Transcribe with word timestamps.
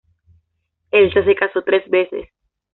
Elsa 0.89 1.23
se 1.23 1.35
casó 1.35 1.61
tres 1.61 1.87
veces. 1.87 2.27